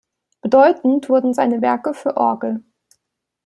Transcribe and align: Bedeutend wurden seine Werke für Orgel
Bedeutend 0.41 1.09
wurden 1.09 1.31
seine 1.35 1.61
Werke 1.61 1.93
für 1.93 2.17
Orgel 2.17 2.63